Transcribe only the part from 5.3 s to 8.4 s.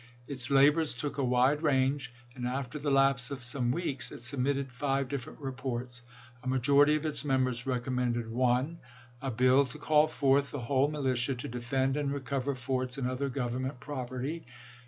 reports. A majority of its members recommended: